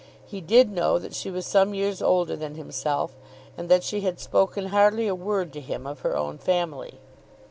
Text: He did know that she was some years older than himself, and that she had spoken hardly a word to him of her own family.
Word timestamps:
He 0.25 0.41
did 0.41 0.71
know 0.71 0.97
that 0.97 1.13
she 1.13 1.29
was 1.29 1.45
some 1.45 1.75
years 1.75 2.01
older 2.01 2.35
than 2.35 2.55
himself, 2.55 3.15
and 3.55 3.69
that 3.69 3.83
she 3.83 4.01
had 4.01 4.19
spoken 4.19 4.69
hardly 4.69 5.05
a 5.07 5.13
word 5.13 5.53
to 5.53 5.61
him 5.61 5.85
of 5.85 5.99
her 5.99 6.17
own 6.17 6.39
family. 6.39 6.99